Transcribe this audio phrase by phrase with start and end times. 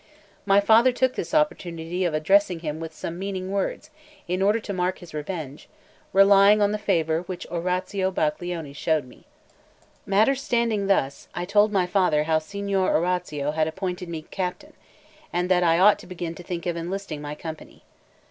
[0.47, 3.91] My father took this opportunity of addressing him with some meaning words,
[4.27, 5.69] in order to mark his revenge,
[6.11, 9.25] relying on the favour which Orazio Baglioni showed me.
[10.07, 14.73] Matters standing thus, I told my father how Signor Orazio had appointed me captain,
[15.31, 17.83] and that I ought to begin to think of enlisting my company.